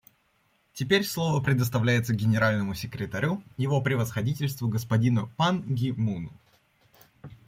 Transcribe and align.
Теперь 0.73 1.03
слово 1.05 1.43
предоставляется 1.43 2.15
Генеральному 2.15 2.73
секретарю, 2.73 3.43
Его 3.57 3.83
Превосходительству 3.83 4.67
господину 4.67 5.31
Пан 5.37 5.61
Ги 5.61 5.91
Муну. 5.91 6.31